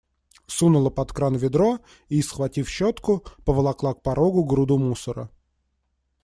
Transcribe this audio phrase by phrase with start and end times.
[0.55, 1.77] Сунула под кран ведро
[2.09, 5.29] и, схватив щетку, поволокла к порогу груду мусора.